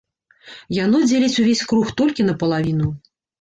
[0.77, 2.89] Яно дзеліць увесь круг толькі напалавіну.